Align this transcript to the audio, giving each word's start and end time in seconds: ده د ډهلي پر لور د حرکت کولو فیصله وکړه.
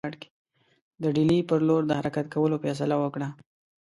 ده 0.03 0.09
د 1.01 1.03
ډهلي 1.15 1.39
پر 1.49 1.59
لور 1.67 1.81
د 1.87 1.91
حرکت 1.99 2.25
کولو 2.35 2.55
فیصله 2.63 2.95
وکړه. 2.99 3.27